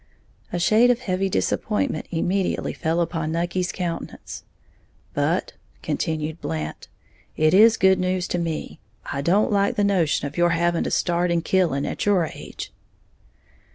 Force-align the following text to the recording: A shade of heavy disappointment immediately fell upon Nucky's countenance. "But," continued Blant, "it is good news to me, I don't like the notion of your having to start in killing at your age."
A 0.51 0.57
shade 0.57 0.89
of 0.89 1.01
heavy 1.01 1.29
disappointment 1.29 2.07
immediately 2.09 2.73
fell 2.73 3.01
upon 3.01 3.31
Nucky's 3.31 3.71
countenance. 3.71 4.43
"But," 5.13 5.53
continued 5.83 6.41
Blant, 6.41 6.87
"it 7.37 7.53
is 7.53 7.77
good 7.77 7.99
news 7.99 8.27
to 8.29 8.39
me, 8.39 8.79
I 9.13 9.21
don't 9.21 9.51
like 9.51 9.75
the 9.75 9.83
notion 9.83 10.25
of 10.25 10.37
your 10.37 10.49
having 10.49 10.83
to 10.85 10.89
start 10.89 11.29
in 11.29 11.41
killing 11.43 11.85
at 11.85 12.07
your 12.07 12.25
age." 12.25 12.73